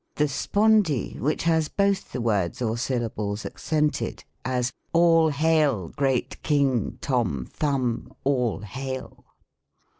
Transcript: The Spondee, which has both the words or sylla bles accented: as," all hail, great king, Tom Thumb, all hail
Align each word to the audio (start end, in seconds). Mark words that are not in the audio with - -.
The 0.15 0.27
Spondee, 0.27 1.19
which 1.19 1.43
has 1.43 1.69
both 1.69 2.11
the 2.11 2.21
words 2.21 2.59
or 2.59 2.75
sylla 2.75 3.11
bles 3.11 3.45
accented: 3.45 4.23
as," 4.43 4.73
all 4.93 5.29
hail, 5.29 5.89
great 5.89 6.41
king, 6.41 6.97
Tom 7.01 7.45
Thumb, 7.47 8.11
all 8.23 8.61
hail 8.61 9.23